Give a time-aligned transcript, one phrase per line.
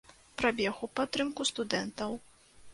[0.41, 2.21] Прабег у падтрымку студэнтаў.